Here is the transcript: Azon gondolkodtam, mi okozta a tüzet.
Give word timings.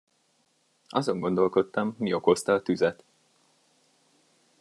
Azon 0.89 1.19
gondolkodtam, 1.19 1.95
mi 1.97 2.13
okozta 2.13 2.53
a 2.53 2.61
tüzet. 2.61 3.03